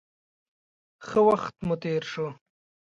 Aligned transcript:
ښه 1.07 1.19
وخت 1.27 1.55
مو 1.65 1.75
تېر 1.83 2.03
شو. 2.11 2.27